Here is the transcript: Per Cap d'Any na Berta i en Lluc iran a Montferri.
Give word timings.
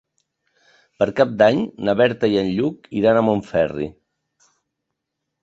Per 1.03 1.07
Cap 1.19 1.35
d'Any 1.41 1.61
na 1.89 1.95
Berta 1.99 2.31
i 2.33 2.39
en 2.45 2.49
Lluc 2.57 2.89
iran 3.03 3.21
a 3.21 3.25
Montferri. 3.29 3.93